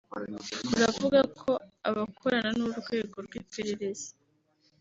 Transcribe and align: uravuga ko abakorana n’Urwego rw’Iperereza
uravuga 0.75 1.19
ko 1.39 1.49
abakorana 1.89 2.49
n’Urwego 2.57 3.17
rw’Iperereza 3.25 4.09